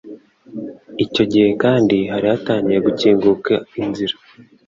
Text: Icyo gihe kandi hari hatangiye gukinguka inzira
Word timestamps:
Icyo 1.05 1.23
gihe 1.31 1.49
kandi 1.63 1.97
hari 2.11 2.25
hatangiye 2.31 2.79
gukinguka 2.87 3.53
inzira 3.81 4.15